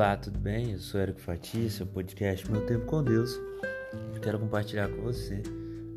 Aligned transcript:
Olá, 0.00 0.16
tudo 0.16 0.38
bem? 0.38 0.72
Eu 0.72 0.78
sou 0.78 0.98
Érico 0.98 1.20
Fatia, 1.20 1.68
seu 1.68 1.86
podcast 1.86 2.50
Meu 2.50 2.64
Tempo 2.64 2.86
com 2.86 3.04
Deus. 3.04 3.38
Eu 4.14 4.20
quero 4.22 4.38
compartilhar 4.38 4.88
com 4.88 5.02
você. 5.02 5.42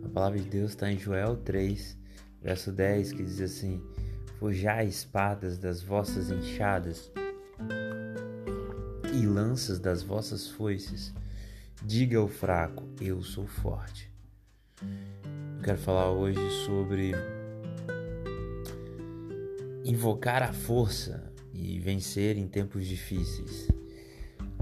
A 0.03 0.09
palavra 0.09 0.37
de 0.37 0.49
Deus 0.49 0.71
está 0.71 0.91
em 0.91 0.99
Joel 0.99 1.37
3, 1.37 1.97
verso 2.41 2.73
10, 2.73 3.13
que 3.13 3.23
diz 3.23 3.39
assim: 3.39 3.81
Forjai 4.39 4.87
espadas 4.87 5.57
das 5.57 5.81
vossas 5.81 6.29
enxadas 6.29 7.09
e 9.13 9.25
lanças 9.25 9.79
das 9.79 10.03
vossas 10.03 10.49
foices. 10.49 11.13
Diga 11.81 12.17
ao 12.17 12.27
fraco: 12.27 12.83
Eu 12.99 13.21
sou 13.21 13.47
forte. 13.47 14.11
Eu 14.81 15.63
quero 15.63 15.77
falar 15.77 16.11
hoje 16.11 16.41
sobre 16.65 17.13
invocar 19.85 20.43
a 20.43 20.51
força 20.51 21.31
e 21.53 21.79
vencer 21.79 22.37
em 22.37 22.49
tempos 22.49 22.85
difíceis. 22.85 23.69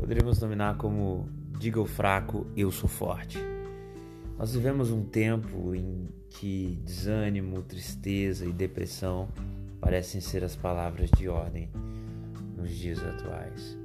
Poderíamos 0.01 0.39
nominar 0.39 0.77
como 0.77 1.29
Diga 1.59 1.79
ao 1.79 1.85
fraco, 1.85 2.47
eu 2.57 2.71
sou 2.71 2.89
forte. 2.89 3.37
Nós 4.35 4.51
vivemos 4.51 4.89
um 4.89 5.03
tempo 5.05 5.75
em 5.75 6.09
que 6.27 6.81
desânimo, 6.83 7.61
tristeza 7.61 8.43
e 8.47 8.51
depressão 8.51 9.29
parecem 9.79 10.19
ser 10.19 10.43
as 10.43 10.55
palavras 10.55 11.07
de 11.11 11.29
ordem 11.29 11.69
nos 12.57 12.71
dias 12.71 12.97
atuais. 12.97 13.77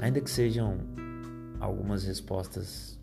Ainda 0.00 0.20
que 0.20 0.28
sejam 0.28 0.78
algumas 1.60 2.02
respostas 2.02 2.98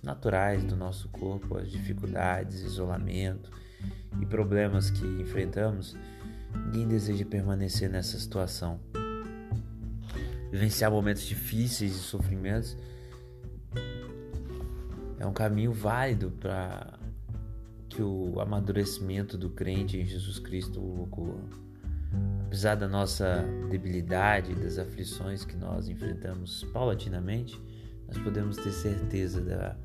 naturais 0.00 0.62
do 0.62 0.76
nosso 0.76 1.08
corpo 1.08 1.58
às 1.58 1.68
dificuldades, 1.68 2.60
isolamento 2.60 3.50
e 4.22 4.24
problemas 4.24 4.90
que 4.90 5.04
enfrentamos, 5.20 5.96
Ninguém 6.54 6.88
deseja 6.88 7.24
permanecer 7.24 7.90
nessa 7.90 8.18
situação. 8.18 8.78
Vivenciar 10.50 10.90
momentos 10.90 11.24
difíceis 11.24 11.94
e 11.94 11.98
sofrimentos 11.98 12.76
é 15.18 15.26
um 15.26 15.32
caminho 15.32 15.72
válido 15.72 16.30
para 16.30 16.98
que 17.88 18.02
o 18.02 18.40
amadurecimento 18.40 19.36
do 19.36 19.50
crente 19.50 19.98
em 19.98 20.06
Jesus 20.06 20.38
Cristo 20.38 20.80
ocorra. 21.02 21.42
Apesar 22.46 22.76
da 22.76 22.88
nossa 22.88 23.44
debilidade 23.70 24.52
e 24.52 24.54
das 24.54 24.78
aflições 24.78 25.44
que 25.44 25.56
nós 25.56 25.88
enfrentamos 25.88 26.64
paulatinamente, 26.72 27.60
nós 28.06 28.16
podemos 28.18 28.56
ter 28.56 28.72
certeza 28.72 29.42
da 29.42 29.76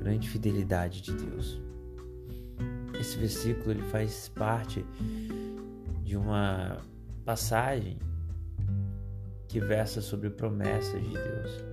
grande 0.00 0.28
fidelidade 0.28 1.00
de 1.00 1.12
Deus. 1.12 1.60
Esse 3.00 3.16
versículo 3.16 3.72
ele 3.72 3.82
faz 3.82 4.28
parte 4.28 4.84
de 6.04 6.16
uma 6.16 6.78
passagem 7.24 7.98
que 9.54 9.60
versa 9.60 10.00
sobre 10.00 10.30
promessas 10.30 11.00
de 11.00 11.12
Deus. 11.12 11.64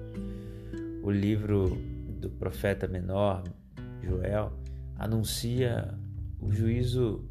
O 1.01 1.09
livro 1.09 1.81
do 2.19 2.29
profeta 2.29 2.87
menor, 2.87 3.43
Joel, 4.03 4.53
anuncia 4.99 5.91
o 6.39 6.51
juízo 6.51 7.27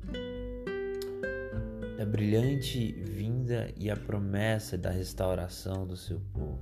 da 1.97 2.05
brilhante 2.05 2.91
vinda 2.91 3.73
e 3.77 3.89
a 3.89 3.97
promessa 3.97 4.77
da 4.77 4.91
restauração 4.91 5.87
do 5.87 5.97
seu 5.97 6.19
povo. 6.33 6.59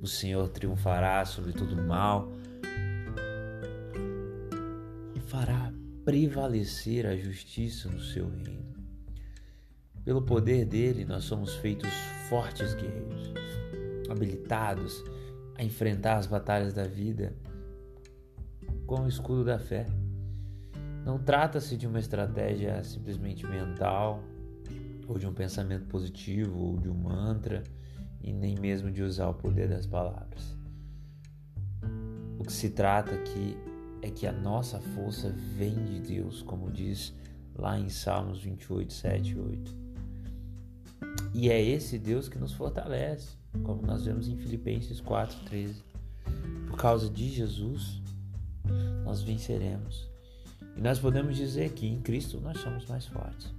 O 0.00 0.06
Senhor 0.06 0.48
triunfará 0.48 1.22
sobre 1.26 1.52
todo 1.52 1.74
o 1.74 1.86
mal 1.86 2.32
e 5.14 5.20
fará 5.20 5.70
prevalecer 6.06 7.04
a 7.04 7.14
justiça 7.14 7.86
no 7.90 8.00
seu 8.00 8.30
reino. 8.30 8.79
Pelo 10.04 10.22
poder 10.22 10.64
dele, 10.64 11.04
nós 11.04 11.24
somos 11.24 11.54
feitos 11.56 11.90
fortes 12.28 12.74
guerreiros, 12.74 13.32
habilitados 14.08 15.04
a 15.56 15.62
enfrentar 15.62 16.16
as 16.16 16.26
batalhas 16.26 16.72
da 16.72 16.84
vida 16.84 17.34
com 18.86 19.02
o 19.02 19.08
escudo 19.08 19.44
da 19.44 19.58
fé. 19.58 19.86
Não 21.04 21.18
trata-se 21.18 21.76
de 21.76 21.86
uma 21.86 21.98
estratégia 21.98 22.82
simplesmente 22.82 23.46
mental, 23.46 24.22
ou 25.06 25.18
de 25.18 25.26
um 25.26 25.34
pensamento 25.34 25.86
positivo, 25.86 26.58
ou 26.58 26.76
de 26.78 26.88
um 26.88 26.94
mantra, 26.94 27.62
e 28.22 28.32
nem 28.32 28.58
mesmo 28.58 28.90
de 28.90 29.02
usar 29.02 29.28
o 29.28 29.34
poder 29.34 29.68
das 29.68 29.86
palavras. 29.86 30.56
O 32.38 32.44
que 32.44 32.52
se 32.52 32.70
trata 32.70 33.14
aqui 33.14 33.56
é 34.02 34.10
que 34.10 34.26
a 34.26 34.32
nossa 34.32 34.80
força 34.80 35.30
vem 35.30 35.74
de 35.84 36.00
Deus, 36.00 36.42
como 36.42 36.70
diz 36.70 37.14
lá 37.54 37.78
em 37.78 37.88
Salmos 37.88 38.42
28, 38.42 38.92
7 38.92 39.30
e 39.30 39.38
8. 39.38 39.89
E 41.40 41.48
é 41.48 41.58
esse 41.58 41.98
Deus 41.98 42.28
que 42.28 42.38
nos 42.38 42.52
fortalece, 42.52 43.30
como 43.62 43.80
nós 43.80 44.04
vemos 44.04 44.28
em 44.28 44.36
Filipenses 44.36 45.00
4:13. 45.00 45.82
Por 46.68 46.76
causa 46.76 47.08
de 47.08 47.30
Jesus, 47.30 48.02
nós 49.06 49.22
venceremos. 49.22 50.06
E 50.76 50.82
nós 50.82 50.98
podemos 50.98 51.38
dizer 51.38 51.72
que 51.72 51.86
em 51.86 51.98
Cristo 52.02 52.38
nós 52.42 52.58
somos 52.58 52.84
mais 52.84 53.06
fortes. 53.06 53.50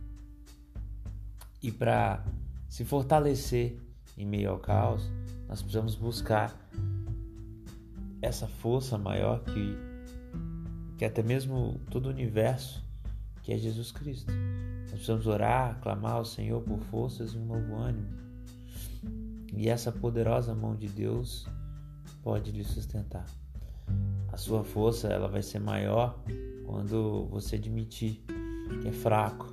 E 1.59 1.72
para 1.72 2.24
se 2.69 2.86
fortalecer 2.86 3.75
em 4.16 4.28
meio 4.28 4.52
ao 4.52 4.59
caos, 4.59 5.02
nós 5.50 5.59
precisamos 5.63 5.96
buscar 5.96 6.56
essa 8.22 8.46
força 8.46 8.96
maior 8.96 9.44
que, 9.44 9.75
que 11.00 11.03
até 11.03 11.24
mesmo 11.24 11.81
todo 11.90 12.06
o 12.06 12.09
universo, 12.09 12.86
que 13.42 13.52
é 13.52 13.58
Jesus 13.58 13.92
Cristo. 13.92 14.31
Nós 14.91 15.00
precisamos 15.00 15.25
orar, 15.25 15.79
clamar 15.81 16.16
ao 16.16 16.25
Senhor 16.25 16.62
por 16.62 16.78
forças 16.79 17.34
e 17.34 17.38
um 17.38 17.46
novo 17.46 17.75
ânimo. 17.75 18.09
E 19.53 19.69
essa 19.69 19.90
poderosa 19.90 20.53
mão 20.53 20.75
de 20.75 20.90
Deus 20.90 21.47
pode 22.22 22.52
lhe 22.52 22.63
sustentar. 22.63 23.25
A 24.31 24.35
sua 24.35 24.66
força 24.66 25.07
ela 25.07 25.30
vai 25.30 25.41
ser 25.41 25.59
maior 25.59 26.22
quando 26.66 27.25
você 27.28 27.56
admitir 27.56 28.22
que 28.81 28.88
é 28.90 28.91
fraco, 28.91 29.47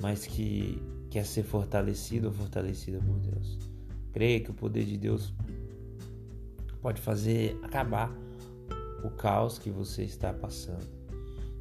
mas 0.00 0.26
que 0.26 0.80
quer 1.10 1.24
ser 1.24 1.42
fortalecido 1.42 2.28
ou 2.28 2.32
fortalecida 2.32 2.98
por 2.98 3.18
Deus. 3.18 3.58
Creia 4.12 4.40
que 4.40 4.50
o 4.50 4.54
poder 4.54 4.84
de 4.84 4.98
Deus 4.98 5.32
pode 6.82 7.00
fazer 7.00 7.58
acabar 7.62 8.14
o 9.02 9.10
caos 9.10 9.58
que 9.58 9.70
você 9.70 10.04
está 10.04 10.34
passando. 10.34 10.86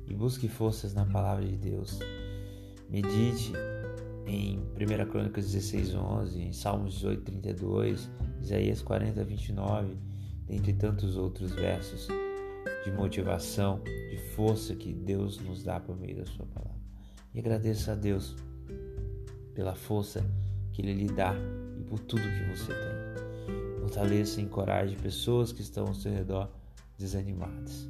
E 0.05 0.13
busque 0.13 0.49
forças 0.49 0.93
na 0.93 1.05
palavra 1.05 1.45
de 1.45 1.55
Deus. 1.55 1.97
Medite 2.93 3.51
em 4.27 4.59
1 4.59 5.09
Crônicas 5.09 5.51
16, 5.51 5.95
11, 5.95 6.39
em 6.39 6.53
Salmos 6.53 6.93
18, 6.93 7.23
32, 7.23 8.07
Isaías 8.39 8.83
40, 8.83 9.23
29, 9.23 9.97
dentre 10.45 10.73
tantos 10.73 11.17
outros 11.17 11.53
versos 11.53 12.07
de 12.85 12.91
motivação, 12.91 13.81
de 13.83 14.17
força 14.35 14.75
que 14.75 14.93
Deus 14.93 15.39
nos 15.39 15.63
dá 15.63 15.79
por 15.79 15.97
meio 15.97 16.17
da 16.17 16.25
Sua 16.27 16.45
palavra. 16.45 16.77
E 17.33 17.39
agradeça 17.39 17.93
a 17.93 17.95
Deus 17.95 18.35
pela 19.55 19.73
força 19.73 20.23
que 20.71 20.83
Ele 20.83 20.93
lhe 20.93 21.11
dá 21.11 21.33
e 21.79 21.83
por 21.85 21.97
tudo 21.97 22.21
que 22.21 22.55
você 22.55 22.71
tem. 22.75 23.79
Fortaleça 23.79 24.39
e 24.39 24.43
encoraje 24.43 24.95
pessoas 24.97 25.51
que 25.51 25.63
estão 25.63 25.87
ao 25.87 25.95
seu 25.95 26.13
redor 26.13 26.47
desanimadas. 26.95 27.89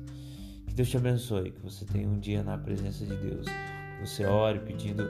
Que 0.65 0.73
Deus 0.73 0.89
te 0.89 0.95
abençoe, 0.95 1.51
que 1.51 1.59
você 1.59 1.83
tenha 1.83 2.07
um 2.07 2.21
dia 2.21 2.41
na 2.41 2.57
presença 2.57 3.05
de 3.05 3.17
Deus 3.17 3.47
você 4.05 4.25
ore 4.25 4.59
pedindo 4.59 5.03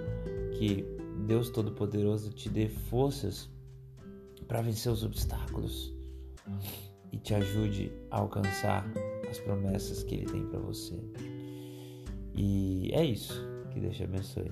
que 0.57 0.85
Deus 1.25 1.49
Todo-Poderoso 1.49 2.31
te 2.31 2.47
dê 2.47 2.67
forças 2.69 3.49
para 4.47 4.61
vencer 4.61 4.91
os 4.91 5.03
obstáculos 5.03 5.93
e 7.11 7.17
te 7.17 7.33
ajude 7.33 7.91
a 8.11 8.17
alcançar 8.17 8.85
as 9.29 9.39
promessas 9.39 10.03
que 10.03 10.15
Ele 10.15 10.25
tem 10.25 10.45
para 10.47 10.59
você. 10.59 10.99
E 12.35 12.91
é 12.93 13.03
isso. 13.03 13.41
Que 13.71 13.79
Deus 13.79 13.95
te 13.95 14.03
abençoe. 14.03 14.51